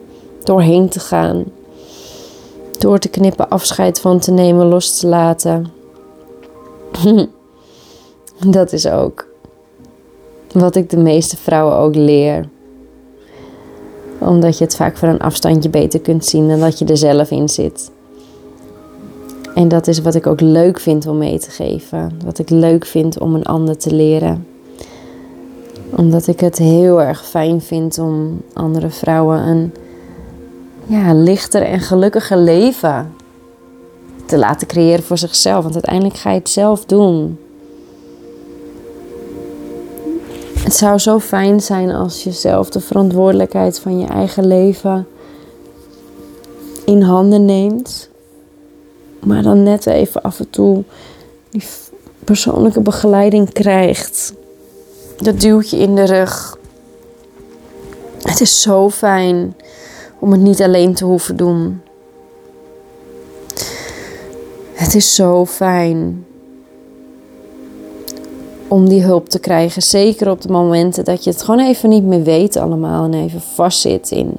doorheen 0.44 0.89
te 0.89 1.00
gaan. 1.00 1.44
Door 2.79 3.00
te 3.00 3.10
knippen, 3.10 3.50
afscheid 3.50 4.00
van 4.00 4.19
te 4.19 4.31
nemen, 4.31 4.65
los 4.65 5.00
te 5.00 5.07
laten. 5.07 5.67
Dat 8.46 8.74
is 8.74 8.88
ook 8.88 9.27
wat 10.51 10.75
ik 10.75 10.89
de 10.89 10.98
meeste 10.98 11.38
vrouwen 11.38 11.75
ook 11.75 11.96
leer. 11.96 12.50
Omdat 14.19 14.57
je 14.57 14.63
het 14.63 14.75
vaak 14.75 14.98
van 14.98 15.10
een 15.10 15.19
afstandje 15.19 15.69
beter 15.69 16.00
kunt 16.00 16.25
zien 16.25 16.48
dan 16.48 16.60
dat 16.60 16.79
je 16.79 16.86
er 16.86 16.98
zelf 16.98 17.31
in 17.31 17.50
zit. 17.50 17.91
En 19.55 19.67
dat 19.67 19.88
is 19.88 20.01
wat 20.01 20.15
ik 20.15 20.27
ook 20.27 20.41
leuk 20.41 20.79
vind 20.79 21.07
om 21.07 21.17
mee 21.17 21.39
te 21.39 21.51
geven. 21.51 22.19
Wat 22.25 22.39
ik 22.39 22.50
leuk 22.50 22.86
vind 22.86 23.19
om 23.19 23.36
een 23.36 23.46
ander 23.46 23.77
te 23.77 23.96
leren. 23.96 24.48
Omdat 25.96 26.27
ik 26.27 26.39
het 26.39 26.57
heel 26.57 27.01
erg 27.01 27.25
fijn 27.25 27.62
vind 27.62 28.00
om 28.00 28.41
andere 28.53 28.89
vrouwen 28.89 29.48
een 29.48 29.74
ja, 30.88 31.13
lichter 31.13 31.62
en 31.62 31.79
gelukkiger 31.79 32.38
leven 32.38 33.13
te 34.25 34.38
laten 34.38 34.67
creëren 34.67 35.03
voor 35.03 35.17
zichzelf. 35.17 35.62
Want 35.62 35.74
uiteindelijk 35.74 36.17
ga 36.17 36.32
je 36.32 36.38
het 36.38 36.50
zelf 36.50 36.86
doen. 36.86 37.39
Het 40.58 40.75
zou 40.75 40.98
zo 40.98 41.20
fijn 41.20 41.62
zijn 41.62 41.91
als 41.91 42.24
je 42.24 42.32
zelf 42.32 42.70
de 42.70 42.79
verantwoordelijkheid 42.79 43.79
van 43.79 44.00
je 44.00 44.08
eigen 44.08 44.48
leven 44.48 45.08
in 46.86 47.01
handen 47.01 47.46
neemt. 47.46 48.10
Maar 49.24 49.44
dan 49.44 49.63
net 49.63 49.86
even 49.86 50.22
af 50.22 50.39
en 50.39 50.50
toe 50.50 50.84
die 51.50 51.63
persoonlijke 52.24 52.82
begeleiding 52.82 53.53
krijgt. 53.53 54.34
Dat 55.17 55.41
duwtje 55.41 55.77
in 55.77 55.96
de 55.96 56.03
rug. 56.03 56.58
Het 58.22 58.41
is 58.41 58.62
zo 58.62 58.89
fijn 58.89 59.56
om 60.20 60.32
het 60.32 60.42
niet 60.42 60.62
alleen 60.62 60.94
te 60.94 61.06
hoeven 61.06 61.38
doen. 61.38 61.82
Het 64.74 64.96
is 64.96 65.16
zo 65.16 65.46
fijn 65.46 66.26
om 68.68 68.90
die 68.90 69.04
hulp 69.04 69.30
te 69.30 69.40
krijgen. 69.40 69.82
Zeker 69.82 70.30
op 70.30 70.42
de 70.42 70.50
momenten 70.50 71.06
dat 71.06 71.24
je 71.24 71.30
het 71.30 71.44
gewoon 71.44 71.60
even 71.60 71.90
niet 71.90 72.04
meer 72.04 72.24
weet 72.24 72.56
allemaal 72.56 73.06
en 73.06 73.14
even 73.14 73.42
vastzit 73.42 74.12
in, 74.12 74.38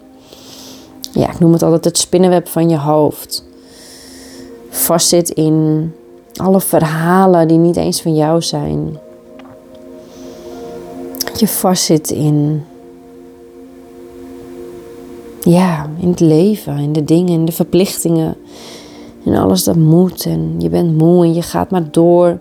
ja, 1.13 1.31
ik 1.31 1.39
noem 1.39 1.53
het 1.53 1.63
altijd 1.63 1.85
het 1.85 1.99
spinnenweb 1.99 2.49
van 2.49 2.69
je 2.69 2.79
hoofd. 2.79 3.45
Vastzit 4.71 5.31
in 5.31 5.93
alle 6.37 6.61
verhalen 6.61 7.49
die 7.49 7.59
niet 7.59 7.77
eens 7.77 8.03
van 8.03 8.15
jou 8.15 8.43
zijn. 8.43 8.99
Dat 11.25 11.41
je 11.41 11.49
vastzit 11.49 12.11
in 12.11 12.65
ja, 15.51 15.87
in 16.01 16.09
het 16.09 16.21
leven, 16.21 16.79
in 16.79 16.93
de 16.93 17.05
dingen, 17.05 17.33
in 17.33 17.45
de 17.45 17.53
verplichtingen. 17.53 18.37
En 19.25 19.35
alles 19.35 19.65
dat 19.65 19.77
moet. 19.77 20.27
En 20.27 20.55
je 20.59 20.69
bent 20.69 20.99
moe 20.99 21.25
en 21.25 21.35
je 21.35 21.43
gaat 21.43 21.71
maar 21.71 21.91
door. 21.91 22.39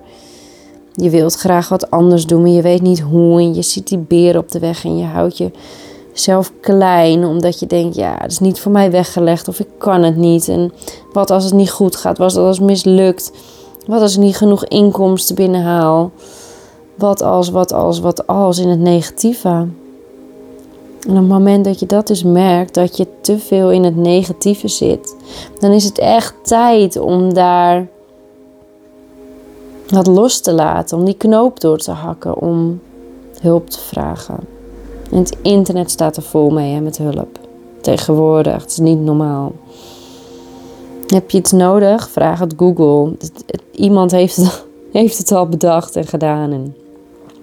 Je 0.93 1.09
wilt 1.09 1.35
graag 1.35 1.69
wat 1.69 1.91
anders 1.91 2.25
doen, 2.25 2.41
maar 2.41 2.51
je 2.51 2.61
weet 2.61 2.81
niet 2.81 2.99
hoe. 2.99 3.39
En 3.39 3.55
je 3.55 3.61
ziet 3.61 3.87
die 3.87 3.97
beer 3.97 4.37
op 4.37 4.51
de 4.51 4.59
weg 4.59 4.85
en 4.85 4.97
je 4.97 5.05
houdt 5.05 5.37
jezelf 5.37 6.51
klein. 6.61 7.25
Omdat 7.25 7.59
je 7.59 7.65
denkt, 7.65 7.95
ja, 7.95 8.15
het 8.19 8.31
is 8.31 8.39
niet 8.39 8.59
voor 8.59 8.71
mij 8.71 8.91
weggelegd 8.91 9.47
of 9.47 9.59
ik 9.59 9.67
kan 9.77 10.03
het 10.03 10.15
niet. 10.15 10.47
En 10.47 10.71
wat 11.13 11.31
als 11.31 11.43
het 11.43 11.53
niet 11.53 11.71
goed 11.71 11.95
gaat? 11.95 12.17
Wat 12.17 12.35
als 12.35 12.57
het 12.57 12.67
mislukt? 12.67 13.31
Wat 13.85 14.01
als 14.01 14.13
ik 14.13 14.21
niet 14.21 14.37
genoeg 14.37 14.65
inkomsten 14.65 15.35
binnenhaal? 15.35 16.11
Wat 16.95 17.21
als, 17.21 17.49
wat 17.49 17.73
als, 17.73 17.99
wat 17.99 18.27
als 18.27 18.59
in 18.59 18.69
het 18.69 18.79
negatieve? 18.79 19.67
En 21.07 21.13
op 21.13 21.19
het 21.19 21.27
moment 21.27 21.65
dat 21.65 21.79
je 21.79 21.85
dat 21.85 22.07
dus 22.07 22.23
merkt, 22.23 22.73
dat 22.73 22.97
je 22.97 23.07
te 23.21 23.39
veel 23.39 23.71
in 23.71 23.83
het 23.83 23.95
negatieve 23.95 24.67
zit, 24.67 25.15
dan 25.59 25.71
is 25.71 25.83
het 25.83 25.97
echt 25.97 26.33
tijd 26.43 26.97
om 26.97 27.33
daar 27.33 27.87
wat 29.89 30.07
los 30.07 30.39
te 30.39 30.53
laten, 30.53 30.97
om 30.97 31.05
die 31.05 31.17
knoop 31.17 31.59
door 31.59 31.77
te 31.77 31.91
hakken, 31.91 32.41
om 32.41 32.81
hulp 33.41 33.69
te 33.69 33.79
vragen. 33.79 34.39
En 35.11 35.17
het 35.17 35.37
internet 35.41 35.91
staat 35.91 36.17
er 36.17 36.23
vol 36.23 36.49
mee 36.49 36.73
hè, 36.73 36.81
met 36.81 36.97
hulp. 36.97 37.39
Tegenwoordig, 37.81 38.61
het 38.61 38.71
is 38.71 38.77
niet 38.77 38.99
normaal. 38.99 39.51
Heb 41.07 41.31
je 41.31 41.37
iets 41.37 41.51
nodig? 41.51 42.09
Vraag 42.09 42.39
het 42.39 42.53
Google. 42.57 43.15
Iemand 43.71 44.11
heeft 44.11 44.35
het, 44.35 44.65
heeft 44.91 45.17
het 45.17 45.31
al 45.31 45.47
bedacht 45.47 45.95
en 45.95 46.07
gedaan. 46.07 46.51
En 46.51 46.75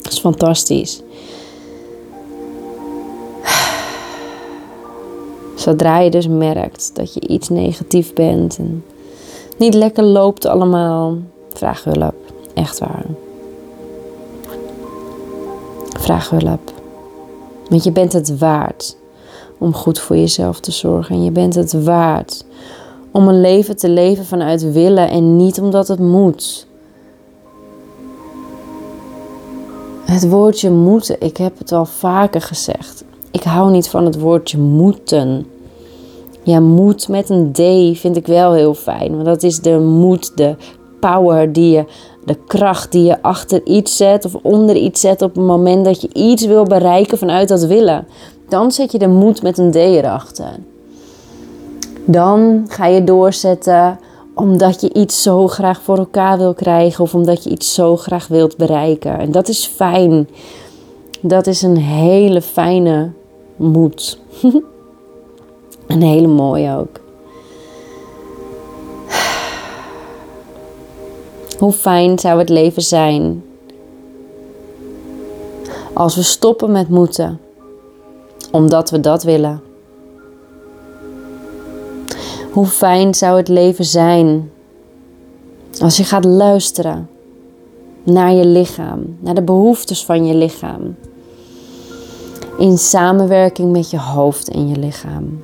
dat 0.03 0.13
is 0.13 0.19
fantastisch. 0.19 1.03
Zodra 5.65 5.99
je 5.99 6.11
dus 6.11 6.29
merkt 6.29 6.91
dat 6.95 7.15
je 7.15 7.21
iets 7.21 7.49
negatief 7.49 8.13
bent 8.13 8.59
en 8.59 8.85
niet 9.57 9.75
lekker 9.75 10.05
loopt 10.05 10.47
allemaal, 10.47 11.17
vraag 11.53 11.85
hulp. 11.85 12.15
Echt 12.55 12.79
waar. 12.79 13.05
Vraag 15.99 16.31
hulp. 16.31 16.73
Want 17.69 17.85
je 17.85 17.93
bent 17.93 18.13
het 18.13 18.39
waard 18.39 18.97
om 19.59 19.75
goed 19.75 19.99
voor 19.99 20.17
jezelf 20.17 20.61
te 20.61 20.71
zorgen. 20.71 21.15
En 21.15 21.25
je 21.25 21.31
bent 21.31 21.55
het 21.55 21.85
waard 21.85 22.45
om 23.11 23.29
een 23.29 23.41
leven 23.41 23.77
te 23.77 23.89
leven 23.89 24.25
vanuit 24.25 24.73
willen 24.73 25.09
en 25.09 25.37
niet 25.37 25.61
omdat 25.61 25.89
het 25.89 26.01
moet. 26.01 26.67
Het 30.05 30.29
woordje 30.29 30.71
moeten, 30.71 31.17
ik 31.21 31.37
heb 31.37 31.59
het 31.59 31.73
al 31.73 31.87
vaker 31.87 32.41
gezegd. 32.41 33.05
Ik 33.31 33.43
hou 33.43 33.71
niet 33.71 33.89
van 33.89 34.05
het 34.05 34.21
woordje 34.21 34.59
moeten. 34.59 35.47
Ja, 36.45 36.61
moed 36.61 37.09
met 37.09 37.31
een 37.31 37.53
D 37.53 37.99
vind 37.99 38.17
ik 38.17 38.27
wel 38.27 38.53
heel 38.53 38.75
fijn. 38.75 39.13
Want 39.13 39.25
dat 39.25 39.43
is 39.43 39.61
de 39.61 39.79
moed, 39.79 40.37
de 40.37 40.57
power 41.01 41.53
die 41.53 41.71
je, 41.71 41.85
de 42.25 42.37
kracht 42.47 42.93
die 42.93 43.05
je 43.05 43.23
achter 43.23 43.67
iets 43.67 43.97
zet 43.97 44.25
of 44.25 44.35
onder 44.43 44.77
iets 44.77 45.01
zet 45.01 45.23
op 45.23 45.35
het 45.35 45.45
moment 45.45 45.85
dat 45.85 46.01
je 46.01 46.09
iets 46.13 46.47
wil 46.47 46.65
bereiken 46.65 47.19
vanuit 47.19 47.49
dat 47.49 47.65
willen. 47.65 48.07
Dan 48.49 48.73
zet 48.73 48.93
je 48.93 48.99
de 48.99 49.09
moed 49.09 49.43
met 49.43 49.59
een 49.59 49.71
D 49.71 49.75
erachter. 49.75 50.57
Dan 52.05 52.65
ga 52.69 52.87
je 52.87 53.05
doorzetten 53.05 53.99
omdat 54.35 54.81
je 54.81 54.93
iets 54.93 55.23
zo 55.23 55.47
graag 55.47 55.83
voor 55.83 55.99
elkaar 55.99 56.39
wil 56.39 56.55
krijgen 56.55 57.05
of 57.05 57.15
omdat 57.15 57.45
je 57.45 57.51
iets 57.51 57.75
zo 57.75 57.97
graag 57.97 58.29
wilt 58.29 58.57
bereiken. 58.57 59.19
En 59.19 59.33
dat 59.33 59.49
is 59.49 59.67
fijn. 59.67 60.29
Dat 61.21 61.47
is 61.47 61.63
een 61.63 61.77
hele 61.77 62.43
fijne 62.43 63.13
moed. 63.57 64.19
Een 65.87 66.03
hele 66.03 66.27
mooie 66.27 66.77
ook. 66.77 67.03
Hoe 71.59 71.73
fijn 71.73 72.19
zou 72.19 72.39
het 72.39 72.49
leven 72.49 72.83
zijn 72.83 73.45
als 75.93 76.17
we 76.17 76.23
stoppen 76.23 76.73
met 76.73 76.89
moeten, 76.89 77.41
omdat 78.51 78.91
we 78.91 79.01
dat 79.01 79.23
willen. 79.23 79.63
Hoe 82.53 82.67
fijn 82.67 83.15
zou 83.15 83.37
het 83.37 83.49
leven 83.49 83.85
zijn 83.85 84.51
als 85.81 85.97
je 85.97 86.05
gaat 86.05 86.25
luisteren 86.25 87.09
naar 88.03 88.33
je 88.33 88.47
lichaam, 88.47 89.17
naar 89.21 89.35
de 89.35 89.43
behoeftes 89.43 90.05
van 90.05 90.27
je 90.27 90.35
lichaam, 90.35 90.97
in 92.59 92.79
samenwerking 92.79 93.73
met 93.73 93.91
je 93.91 93.99
hoofd 93.99 94.49
en 94.49 94.69
je 94.69 94.77
lichaam. 94.77 95.43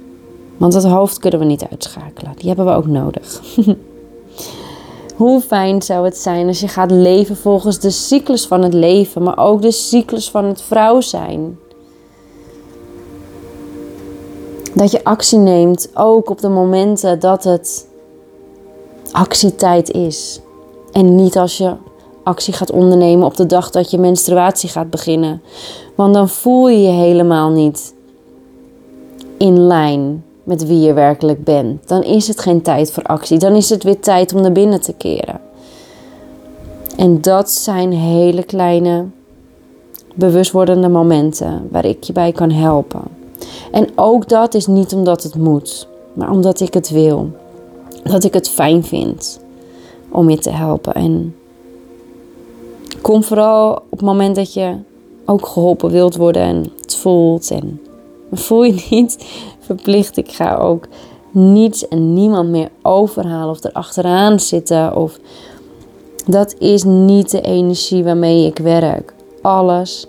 Want 0.60 0.74
het 0.74 0.84
hoofd 0.84 1.18
kunnen 1.18 1.40
we 1.40 1.44
niet 1.46 1.66
uitschakelen. 1.70 2.32
Die 2.36 2.48
hebben 2.48 2.66
we 2.66 2.72
ook 2.72 2.86
nodig. 2.86 3.40
Hoe 5.16 5.40
fijn 5.40 5.82
zou 5.82 6.04
het 6.04 6.16
zijn 6.16 6.46
als 6.46 6.60
je 6.60 6.68
gaat 6.68 6.90
leven 6.90 7.36
volgens 7.36 7.78
de 7.78 7.90
cyclus 7.90 8.46
van 8.46 8.62
het 8.62 8.74
leven, 8.74 9.22
maar 9.22 9.38
ook 9.38 9.62
de 9.62 9.70
cyclus 9.70 10.30
van 10.30 10.44
het 10.44 10.62
vrouw 10.62 11.00
zijn. 11.00 11.58
Dat 14.74 14.90
je 14.90 15.04
actie 15.04 15.38
neemt 15.38 15.90
ook 15.94 16.30
op 16.30 16.40
de 16.40 16.48
momenten 16.48 17.20
dat 17.20 17.44
het 17.44 17.86
actietijd 19.12 19.90
is. 19.90 20.40
En 20.92 21.14
niet 21.14 21.36
als 21.36 21.58
je 21.58 21.74
actie 22.22 22.52
gaat 22.52 22.70
ondernemen 22.70 23.26
op 23.26 23.36
de 23.36 23.46
dag 23.46 23.70
dat 23.70 23.90
je 23.90 23.98
menstruatie 23.98 24.68
gaat 24.68 24.90
beginnen. 24.90 25.42
Want 25.94 26.14
dan 26.14 26.28
voel 26.28 26.68
je 26.68 26.82
je 26.82 26.92
helemaal 26.92 27.50
niet 27.50 27.94
in 29.38 29.60
lijn 29.66 30.24
met 30.44 30.66
wie 30.66 30.80
je 30.80 30.92
werkelijk 30.92 31.44
bent. 31.44 31.88
Dan 31.88 32.02
is 32.02 32.28
het 32.28 32.40
geen 32.40 32.62
tijd 32.62 32.92
voor 32.92 33.02
actie. 33.02 33.38
Dan 33.38 33.54
is 33.54 33.70
het 33.70 33.82
weer 33.82 34.00
tijd 34.00 34.34
om 34.34 34.40
naar 34.40 34.52
binnen 34.52 34.80
te 34.80 34.92
keren. 34.92 35.40
En 36.96 37.20
dat 37.20 37.50
zijn 37.50 37.92
hele 37.92 38.42
kleine 38.42 39.04
bewustwordende 40.14 40.88
momenten 40.88 41.68
waar 41.70 41.84
ik 41.84 42.02
je 42.02 42.12
bij 42.12 42.32
kan 42.32 42.50
helpen. 42.50 43.02
En 43.72 43.88
ook 43.94 44.28
dat 44.28 44.54
is 44.54 44.66
niet 44.66 44.92
omdat 44.92 45.22
het 45.22 45.34
moet, 45.34 45.88
maar 46.12 46.30
omdat 46.30 46.60
ik 46.60 46.74
het 46.74 46.90
wil. 46.90 47.30
Dat 48.02 48.24
ik 48.24 48.34
het 48.34 48.48
fijn 48.48 48.84
vind 48.84 49.40
om 50.10 50.30
je 50.30 50.38
te 50.38 50.50
helpen. 50.50 50.94
En 50.94 51.34
kom 53.00 53.22
vooral 53.22 53.72
op 53.72 53.90
het 53.90 54.00
moment 54.00 54.36
dat 54.36 54.52
je 54.52 54.74
ook 55.24 55.46
geholpen 55.46 55.90
wilt 55.90 56.16
worden 56.16 56.42
en 56.42 56.72
het 56.80 56.96
voelt. 56.96 57.50
En 57.50 57.80
voel 58.32 58.64
je 58.64 58.86
niet 58.90 59.26
verplicht. 59.76 60.16
Ik 60.16 60.32
ga 60.32 60.56
ook 60.56 60.86
niets 61.30 61.88
en 61.88 62.14
niemand 62.14 62.48
meer 62.48 62.68
overhalen 62.82 63.50
of 63.50 63.64
erachteraan 63.64 64.40
zitten. 64.40 64.96
Of 64.96 65.18
dat 66.26 66.54
is 66.58 66.84
niet 66.84 67.30
de 67.30 67.40
energie 67.40 68.04
waarmee 68.04 68.46
ik 68.46 68.58
werk. 68.58 69.14
Alles 69.42 70.06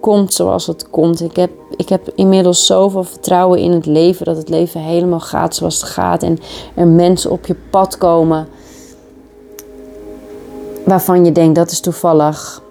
komt 0.00 0.34
zoals 0.34 0.66
het 0.66 0.90
komt. 0.90 1.20
Ik 1.20 1.36
heb, 1.36 1.50
ik 1.76 1.88
heb 1.88 2.10
inmiddels 2.14 2.66
zoveel 2.66 3.04
vertrouwen 3.04 3.58
in 3.58 3.72
het 3.72 3.86
leven 3.86 4.24
dat 4.24 4.36
het 4.36 4.48
leven 4.48 4.80
helemaal 4.80 5.20
gaat 5.20 5.54
zoals 5.54 5.80
het 5.80 5.90
gaat. 5.90 6.22
En 6.22 6.38
er 6.74 6.86
mensen 6.86 7.30
op 7.30 7.46
je 7.46 7.56
pad 7.70 7.98
komen 7.98 8.48
waarvan 10.84 11.24
je 11.24 11.32
denkt 11.32 11.54
dat 11.54 11.70
is 11.70 11.80
toevallig. 11.80 12.62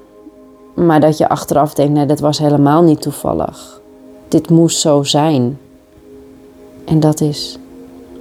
Maar 0.74 1.00
dat 1.00 1.18
je 1.18 1.30
achteraf 1.30 1.74
denkt, 1.74 1.94
nee, 1.94 2.06
dat 2.06 2.20
was 2.20 2.38
helemaal 2.38 2.82
niet 2.82 3.02
toevallig. 3.02 3.82
Dit 4.28 4.50
moest 4.50 4.80
zo 4.80 5.04
zijn. 5.04 5.60
En 6.92 7.00
dat 7.00 7.22
is 7.22 7.58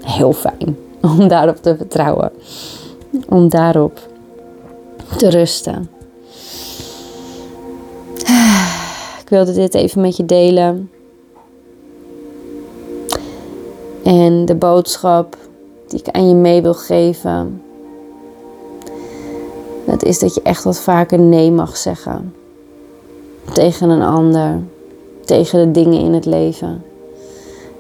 heel 0.03 0.33
fijn 0.33 0.77
om 1.19 1.29
daarop 1.29 1.57
te 1.57 1.77
vertrouwen. 1.77 2.33
Om 3.29 3.49
daarop 3.49 3.99
te 5.17 5.29
rusten. 5.29 5.91
Ik 9.23 9.29
wilde 9.29 9.53
dit 9.53 9.75
even 9.75 10.00
met 10.00 10.17
je 10.17 10.25
delen. 10.25 10.91
En 14.03 14.45
de 14.45 14.55
boodschap 14.55 15.37
die 15.87 15.99
ik 15.99 16.09
aan 16.09 16.29
je 16.29 16.35
mee 16.35 16.62
wil 16.62 16.75
geven. 16.75 17.62
Dat 19.87 20.03
is 20.03 20.19
dat 20.19 20.35
je 20.35 20.43
echt 20.43 20.65
wat 20.65 20.81
vaker 20.81 21.19
nee 21.19 21.50
mag 21.50 21.77
zeggen. 21.77 22.35
Tegen 23.53 23.89
een 23.89 24.03
ander. 24.03 24.61
Tegen 25.25 25.59
de 25.59 25.71
dingen 25.81 26.00
in 26.00 26.12
het 26.12 26.25
leven. 26.25 26.85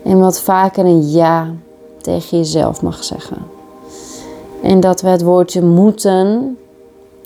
En 0.02 0.18
wat 0.18 0.40
vaker 0.40 0.84
een 0.84 1.10
ja 1.10 1.54
tegen 2.00 2.38
jezelf 2.38 2.82
mag 2.82 3.04
zeggen. 3.04 3.36
En 4.62 4.80
dat 4.80 5.00
we 5.00 5.08
het 5.08 5.22
woordje 5.22 5.62
moeten 5.62 6.58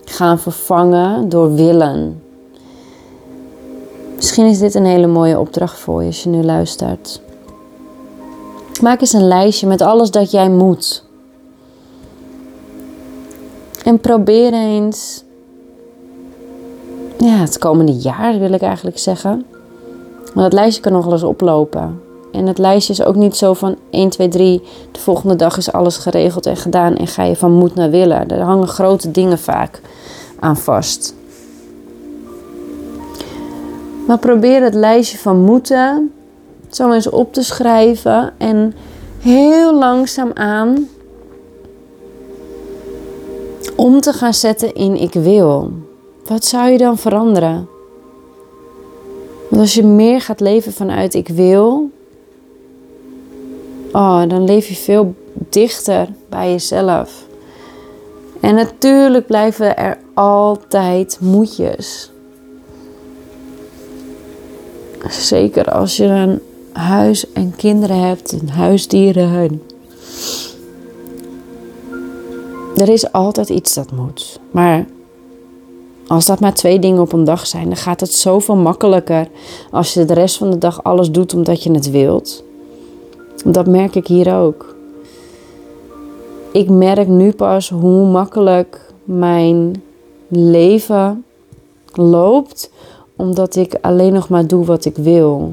gaan 0.04 0.38
vervangen 0.38 1.28
door 1.28 1.54
willen. 1.54 2.23
Misschien 4.16 4.46
is 4.46 4.59
dit 4.59 4.75
een 4.75 4.85
hele 4.85 5.07
mooie 5.07 5.40
opdracht 5.40 5.79
voor 5.79 6.01
je 6.01 6.07
als 6.07 6.22
je 6.22 6.29
nu 6.29 6.42
luistert. 6.42 7.20
Maak 8.83 9.01
eens 9.01 9.12
een 9.12 9.29
lijstje 9.29 9.66
met 9.66 9.81
alles 9.81 10.11
dat 10.11 10.31
jij 10.31 10.51
moet. 10.51 11.05
En 13.85 14.01
probeer 14.01 14.53
eens, 14.53 15.25
ja, 17.18 17.37
het 17.37 17.59
komende 17.59 17.92
jaar 17.92 18.38
wil 18.38 18.53
ik 18.53 18.62
eigenlijk 18.62 18.98
zeggen. 18.98 19.46
Maar 20.35 20.44
dat 20.44 20.53
lijstje 20.53 20.83
kan 20.83 20.92
nog 20.92 21.05
wel 21.05 21.12
eens 21.12 21.22
oplopen. 21.22 22.04
En 22.35 22.47
het 22.47 22.59
lijstje 22.59 22.92
is 22.92 23.03
ook 23.03 23.14
niet 23.14 23.37
zo 23.37 23.55
van 23.55 23.77
1, 23.90 24.09
2, 24.09 24.29
3. 24.29 24.62
De 24.92 25.01
volgende 25.01 25.37
dag 25.37 25.57
is 25.57 25.73
alles 25.73 25.97
geregeld 25.97 26.47
en 26.47 26.57
gedaan 26.57 26.97
en 26.97 27.07
ga 27.07 27.23
je 27.23 27.37
van 27.37 27.53
moet 27.53 27.75
naar 27.75 27.90
willen. 27.90 28.29
Er 28.29 28.40
hangen 28.40 28.68
grote 28.68 29.11
dingen 29.11 29.38
vaak 29.38 29.81
aan 30.40 30.57
vast. 30.57 31.14
Maar 34.07 34.18
probeer 34.18 34.62
het 34.62 34.75
lijstje 34.75 35.18
van 35.18 35.40
moeten 35.40 36.12
zo 36.70 36.92
eens 36.92 37.11
op 37.11 37.33
te 37.33 37.42
schrijven 37.42 38.33
en 38.38 38.75
heel 39.18 39.79
langzaam 39.79 40.31
aan 40.35 40.88
om 43.77 44.01
te 44.01 44.12
gaan 44.12 44.35
zetten 44.35 44.75
in 44.75 44.97
ik 44.97 45.12
wil. 45.12 45.73
Wat 46.25 46.44
zou 46.44 46.70
je 46.70 46.79
dan 46.79 46.99
veranderen? 46.99 47.68
Want 49.49 49.62
als 49.62 49.75
je 49.75 49.85
meer 49.85 50.20
gaat 50.20 50.40
leven 50.40 50.73
vanuit 50.73 51.14
ik 51.14 51.29
wil, 51.29 51.90
oh, 53.94 54.22
dan 54.28 54.44
leef 54.44 54.68
je 54.68 54.74
veel 54.74 55.14
dichter 55.48 56.09
bij 56.28 56.50
jezelf. 56.50 57.26
En 58.40 58.54
natuurlijk 58.54 59.26
blijven 59.26 59.76
er 59.76 59.98
altijd 60.14 61.18
moedjes. 61.20 62.11
Zeker 65.09 65.70
als 65.70 65.96
je 65.96 66.04
een 66.04 66.40
huis 66.72 67.33
en 67.33 67.57
kinderen 67.57 68.00
hebt, 68.00 68.33
een 68.33 68.50
huisdieren. 68.50 69.62
Er 72.76 72.88
is 72.88 73.12
altijd 73.12 73.48
iets 73.48 73.74
dat 73.74 73.92
moet. 73.92 74.40
Maar 74.50 74.87
als 76.07 76.26
dat 76.26 76.40
maar 76.40 76.54
twee 76.54 76.78
dingen 76.78 77.00
op 77.00 77.12
een 77.12 77.24
dag 77.24 77.46
zijn, 77.46 77.64
dan 77.64 77.76
gaat 77.76 78.00
het 78.00 78.12
zoveel 78.12 78.57
makkelijker 78.57 79.28
als 79.70 79.94
je 79.94 80.04
de 80.04 80.14
rest 80.14 80.37
van 80.37 80.50
de 80.50 80.59
dag 80.59 80.83
alles 80.83 81.11
doet 81.11 81.35
omdat 81.35 81.62
je 81.62 81.70
het 81.70 81.90
wilt. 81.90 82.44
Dat 83.44 83.66
merk 83.66 83.94
ik 83.94 84.07
hier 84.07 84.35
ook. 84.35 84.74
Ik 86.52 86.68
merk 86.68 87.09
nu 87.09 87.33
pas 87.33 87.70
hoe 87.70 88.07
makkelijk 88.07 88.92
mijn 89.04 89.83
leven 90.28 91.24
loopt, 91.92 92.70
omdat 93.16 93.57
ik 93.57 93.78
alleen 93.80 94.12
nog 94.12 94.28
maar 94.28 94.46
doe 94.46 94.64
wat 94.64 94.85
ik 94.85 94.96
wil. 94.96 95.52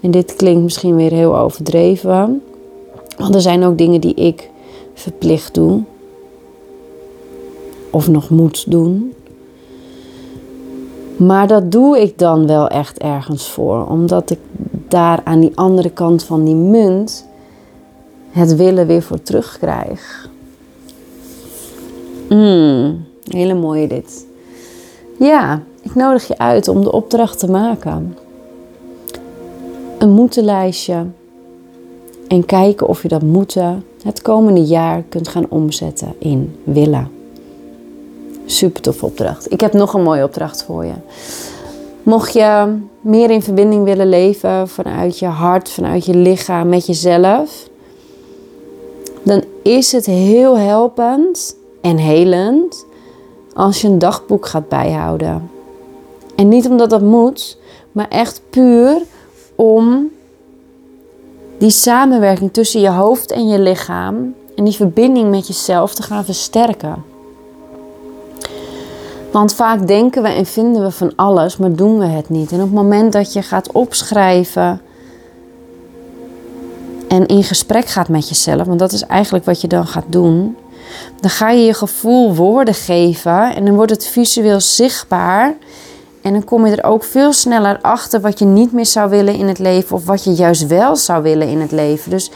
En 0.00 0.10
dit 0.10 0.36
klinkt 0.36 0.62
misschien 0.62 0.96
weer 0.96 1.12
heel 1.12 1.38
overdreven, 1.38 2.42
want 3.18 3.34
er 3.34 3.40
zijn 3.40 3.64
ook 3.64 3.78
dingen 3.78 4.00
die 4.00 4.14
ik 4.14 4.50
verplicht 4.94 5.54
doe 5.54 5.82
of 7.90 8.08
nog 8.08 8.30
moet 8.30 8.70
doen. 8.70 9.12
Maar 11.16 11.46
dat 11.46 11.72
doe 11.72 12.00
ik 12.00 12.18
dan 12.18 12.46
wel 12.46 12.68
echt 12.68 12.98
ergens 12.98 13.48
voor, 13.48 13.86
omdat 13.86 14.30
ik 14.30 14.38
daar 14.88 15.20
aan 15.24 15.40
die 15.40 15.52
andere 15.54 15.90
kant 15.90 16.24
van 16.24 16.44
die 16.44 16.54
munt 16.54 17.26
het 18.30 18.56
willen 18.56 18.86
weer 18.86 19.02
voor 19.02 19.22
terugkrijg. 19.22 20.28
Mm, 22.28 23.04
hele 23.24 23.54
mooie 23.54 23.88
dit. 23.88 24.26
Ja, 25.18 25.62
ik 25.82 25.94
nodig 25.94 26.26
je 26.26 26.38
uit 26.38 26.68
om 26.68 26.82
de 26.82 26.92
opdracht 26.92 27.38
te 27.38 27.50
maken. 27.50 28.16
Een 29.98 30.10
moeten 30.10 30.44
En 32.28 32.44
kijken 32.44 32.88
of 32.88 33.02
je 33.02 33.08
dat 33.08 33.22
moeten 33.22 33.84
het 34.02 34.22
komende 34.22 34.64
jaar 34.64 35.02
kunt 35.08 35.28
gaan 35.28 35.46
omzetten 35.48 36.14
in 36.18 36.56
willen. 36.64 37.10
Super 38.46 38.82
tof 38.82 39.02
opdracht. 39.02 39.52
Ik 39.52 39.60
heb 39.60 39.72
nog 39.72 39.94
een 39.94 40.02
mooie 40.02 40.24
opdracht 40.24 40.64
voor 40.64 40.84
je. 40.84 40.94
Mocht 42.06 42.32
je 42.32 42.78
meer 43.00 43.30
in 43.30 43.42
verbinding 43.42 43.84
willen 43.84 44.08
leven 44.08 44.68
vanuit 44.68 45.18
je 45.18 45.26
hart, 45.26 45.70
vanuit 45.70 46.04
je 46.04 46.14
lichaam, 46.14 46.68
met 46.68 46.86
jezelf, 46.86 47.68
dan 49.22 49.44
is 49.62 49.92
het 49.92 50.06
heel 50.06 50.58
helpend 50.58 51.56
en 51.80 51.96
helend 51.96 52.86
als 53.54 53.80
je 53.80 53.88
een 53.88 53.98
dagboek 53.98 54.46
gaat 54.46 54.68
bijhouden. 54.68 55.50
En 56.36 56.48
niet 56.48 56.68
omdat 56.68 56.90
dat 56.90 57.02
moet, 57.02 57.58
maar 57.92 58.08
echt 58.08 58.40
puur 58.50 59.02
om 59.54 60.10
die 61.58 61.70
samenwerking 61.70 62.52
tussen 62.52 62.80
je 62.80 62.90
hoofd 62.90 63.30
en 63.30 63.48
je 63.48 63.58
lichaam 63.58 64.34
en 64.56 64.64
die 64.64 64.74
verbinding 64.74 65.30
met 65.30 65.46
jezelf 65.46 65.94
te 65.94 66.02
gaan 66.02 66.24
versterken. 66.24 67.04
Want 69.36 69.54
vaak 69.54 69.86
denken 69.86 70.22
we 70.22 70.28
en 70.28 70.46
vinden 70.46 70.82
we 70.82 70.90
van 70.90 71.12
alles, 71.16 71.56
maar 71.56 71.72
doen 71.72 71.98
we 71.98 72.04
het 72.04 72.28
niet. 72.28 72.52
En 72.52 72.56
op 72.56 72.62
het 72.62 72.72
moment 72.72 73.12
dat 73.12 73.32
je 73.32 73.42
gaat 73.42 73.72
opschrijven 73.72 74.80
en 77.08 77.26
in 77.26 77.44
gesprek 77.44 77.86
gaat 77.86 78.08
met 78.08 78.28
jezelf, 78.28 78.66
want 78.66 78.78
dat 78.78 78.92
is 78.92 79.02
eigenlijk 79.02 79.44
wat 79.44 79.60
je 79.60 79.68
dan 79.68 79.86
gaat 79.86 80.04
doen, 80.08 80.56
dan 81.20 81.30
ga 81.30 81.50
je 81.50 81.64
je 81.64 81.74
gevoel 81.74 82.34
woorden 82.34 82.74
geven 82.74 83.54
en 83.54 83.64
dan 83.64 83.74
wordt 83.74 83.90
het 83.90 84.06
visueel 84.06 84.60
zichtbaar. 84.60 85.54
En 86.22 86.32
dan 86.32 86.44
kom 86.44 86.66
je 86.66 86.76
er 86.76 86.90
ook 86.90 87.04
veel 87.04 87.32
sneller 87.32 87.78
achter 87.80 88.20
wat 88.20 88.38
je 88.38 88.44
niet 88.44 88.72
meer 88.72 88.86
zou 88.86 89.10
willen 89.10 89.34
in 89.34 89.48
het 89.48 89.58
leven 89.58 89.96
of 89.96 90.06
wat 90.06 90.24
je 90.24 90.32
juist 90.32 90.66
wel 90.66 90.96
zou 90.96 91.22
willen 91.22 91.48
in 91.48 91.60
het 91.60 91.72
leven. 91.72 92.10
Dus 92.10 92.30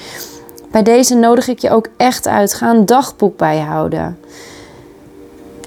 bij 0.70 0.82
deze 0.82 1.14
nodig 1.14 1.48
ik 1.48 1.58
je 1.58 1.70
ook 1.70 1.88
echt 1.96 2.26
uit. 2.26 2.54
Ga 2.54 2.70
een 2.70 2.86
dagboek 2.86 3.36
bijhouden. 3.36 4.18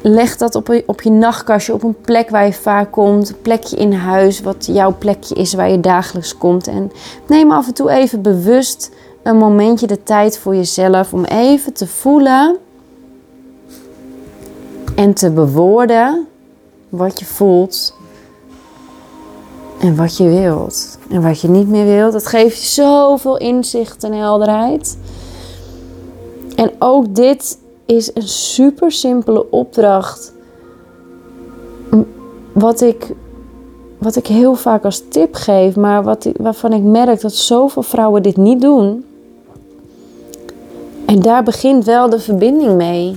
Leg 0.06 0.38
dat 0.38 0.56
op, 0.56 0.82
op 0.86 1.02
je 1.02 1.10
nachtkastje, 1.10 1.74
op 1.74 1.84
een 1.84 2.02
plek 2.02 2.30
waar 2.30 2.46
je 2.46 2.54
vaak 2.54 2.92
komt. 2.92 3.30
Een 3.30 3.42
plekje 3.42 3.76
in 3.76 3.94
huis, 3.94 4.42
wat 4.42 4.66
jouw 4.66 4.96
plekje 4.98 5.36
is 5.36 5.54
waar 5.54 5.70
je 5.70 5.80
dagelijks 5.80 6.38
komt. 6.38 6.68
En 6.68 6.92
neem 7.28 7.52
af 7.52 7.68
en 7.68 7.74
toe 7.74 7.90
even 7.90 8.22
bewust 8.22 8.92
een 9.24 9.38
momentje 9.38 9.88
de 9.88 10.04
tijd 10.04 10.38
voor 10.38 10.56
jezelf 10.56 11.14
om 11.14 11.24
even 11.24 11.74
te 11.74 11.88
voelen 11.88 12.58
en 14.96 15.14
te 15.14 15.32
bewoorden 15.32 16.28
wat 16.90 17.20
je 17.20 17.26
voelt 17.26 17.96
en 19.80 19.96
wat 19.96 20.18
je 20.18 20.30
wilt. 20.30 20.98
En 21.10 21.22
wat 21.22 21.42
je 21.42 21.48
niet 21.48 21.68
meer 21.68 21.86
wilt. 21.86 22.14
Dat 22.14 22.28
geeft 22.28 22.62
je 22.62 22.68
zoveel 22.68 23.38
inzicht 23.38 24.04
en 24.04 24.14
helderheid. 24.14 24.98
En 26.56 26.72
ook 26.80 27.16
dit 27.16 27.58
is 27.86 28.12
een 28.14 28.28
super 28.28 28.92
simpele 28.92 29.52
opdracht. 29.52 30.34
Wat 32.52 32.82
ik, 32.82 33.16
wat 33.98 34.16
ik 34.16 34.28
heel 34.28 34.56
vaak 34.56 34.86
als 34.86 35.04
tip 35.10 35.36
geef, 35.36 35.76
maar 35.76 36.04
wat, 36.04 36.30
waarvan 36.38 36.74
ik 36.74 36.82
merk 36.82 37.22
dat 37.22 37.34
zoveel 37.34 37.84
vrouwen 37.84 38.24
dit 38.24 38.38
niet 38.38 38.62
doen. 38.62 39.06
En 41.06 41.20
daar 41.20 41.44
begint 41.44 41.86
wel 41.86 42.10
de 42.10 42.20
verbinding 42.20 42.76
mee. 42.76 43.16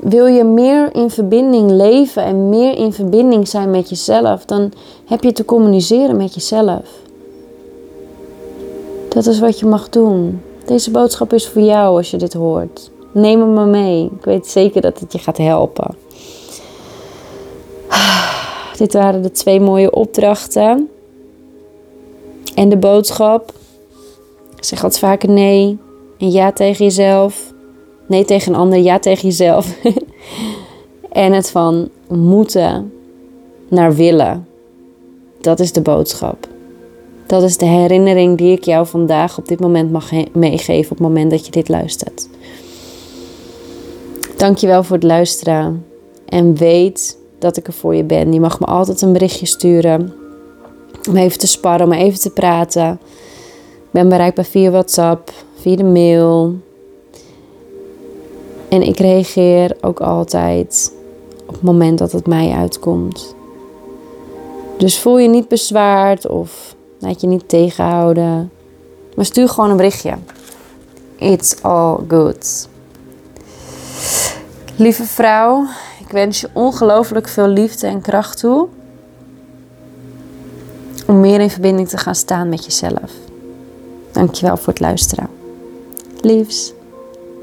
Wil 0.00 0.26
je 0.26 0.44
meer 0.44 0.94
in 0.94 1.10
verbinding 1.10 1.70
leven 1.70 2.24
en 2.24 2.48
meer 2.48 2.76
in 2.76 2.92
verbinding 2.92 3.48
zijn 3.48 3.70
met 3.70 3.88
jezelf, 3.88 4.44
dan 4.44 4.72
heb 5.04 5.22
je 5.22 5.32
te 5.32 5.44
communiceren 5.44 6.16
met 6.16 6.34
jezelf. 6.34 7.00
Dat 9.08 9.26
is 9.26 9.40
wat 9.40 9.58
je 9.58 9.66
mag 9.66 9.88
doen. 9.88 10.42
Deze 10.64 10.90
boodschap 10.90 11.32
is 11.32 11.48
voor 11.48 11.62
jou 11.62 11.96
als 11.96 12.10
je 12.10 12.16
dit 12.16 12.32
hoort. 12.32 12.91
Neem 13.12 13.40
hem 13.40 13.52
maar 13.52 13.66
mee. 13.66 14.10
Ik 14.18 14.24
weet 14.24 14.46
zeker 14.46 14.80
dat 14.80 15.00
het 15.00 15.12
je 15.12 15.18
gaat 15.18 15.36
helpen. 15.36 15.94
Dit 18.78 18.92
waren 18.92 19.22
de 19.22 19.30
twee 19.30 19.60
mooie 19.60 19.90
opdrachten. 19.90 20.88
En 22.54 22.68
de 22.68 22.76
boodschap. 22.76 23.52
Zeg 24.60 24.80
wat 24.80 24.98
vaker 24.98 25.28
nee 25.28 25.78
en 26.18 26.30
ja 26.30 26.52
tegen 26.52 26.84
jezelf. 26.84 27.52
Nee 28.06 28.24
tegen 28.24 28.52
een 28.52 28.58
ander, 28.58 28.78
ja 28.78 28.98
tegen 28.98 29.28
jezelf. 29.28 29.76
en 31.12 31.32
het 31.32 31.50
van 31.50 31.88
moeten 32.08 32.92
naar 33.68 33.94
willen. 33.94 34.46
Dat 35.40 35.60
is 35.60 35.72
de 35.72 35.80
boodschap. 35.80 36.48
Dat 37.26 37.42
is 37.42 37.56
de 37.56 37.66
herinnering 37.66 38.38
die 38.38 38.56
ik 38.56 38.64
jou 38.64 38.86
vandaag 38.86 39.38
op 39.38 39.48
dit 39.48 39.60
moment 39.60 39.92
mag 39.92 40.10
meegeven 40.32 40.92
op 40.92 40.98
het 40.98 41.06
moment 41.06 41.30
dat 41.30 41.44
je 41.46 41.50
dit 41.52 41.68
luistert. 41.68 42.28
Dankjewel 44.42 44.82
voor 44.82 44.96
het 44.96 45.04
luisteren. 45.04 45.86
En 46.28 46.56
weet 46.56 47.18
dat 47.38 47.56
ik 47.56 47.66
er 47.66 47.72
voor 47.72 47.94
je 47.94 48.04
ben. 48.04 48.32
Je 48.32 48.40
mag 48.40 48.60
me 48.60 48.66
altijd 48.66 49.02
een 49.02 49.12
berichtje 49.12 49.46
sturen. 49.46 50.14
Om 51.08 51.16
even 51.16 51.38
te 51.38 51.46
sparren, 51.46 51.86
om 51.86 51.92
even 51.92 52.20
te 52.20 52.30
praten. 52.30 52.92
Ik 53.82 53.90
ben 53.90 54.08
bereikbaar 54.08 54.44
via 54.44 54.70
WhatsApp, 54.70 55.32
via 55.60 55.76
de 55.76 55.84
mail. 55.84 56.54
En 58.68 58.82
ik 58.82 58.98
reageer 58.98 59.76
ook 59.80 60.00
altijd 60.00 60.92
op 61.46 61.54
het 61.54 61.62
moment 61.62 61.98
dat 61.98 62.12
het 62.12 62.26
mij 62.26 62.50
uitkomt. 62.50 63.34
Dus 64.78 64.98
voel 64.98 65.18
je 65.18 65.28
niet 65.28 65.48
bezwaard 65.48 66.26
of 66.28 66.74
laat 66.98 67.20
je 67.20 67.26
niet 67.26 67.48
tegenhouden. 67.48 68.50
Maar 69.14 69.24
stuur 69.24 69.48
gewoon 69.48 69.70
een 69.70 69.76
berichtje. 69.76 70.14
It's 71.16 71.62
all 71.62 71.96
good. 72.08 72.70
Lieve 74.76 75.04
vrouw, 75.04 75.66
ik 76.00 76.08
wens 76.08 76.40
je 76.40 76.48
ongelooflijk 76.52 77.28
veel 77.28 77.48
liefde 77.48 77.86
en 77.86 78.00
kracht 78.00 78.38
toe. 78.38 78.68
Om 81.06 81.20
meer 81.20 81.40
in 81.40 81.50
verbinding 81.50 81.88
te 81.88 81.98
gaan 81.98 82.14
staan 82.14 82.48
met 82.48 82.64
jezelf. 82.64 83.12
Dankjewel 84.12 84.56
voor 84.56 84.72
het 84.72 84.80
luisteren. 84.80 85.28
Liefs. 86.20 86.72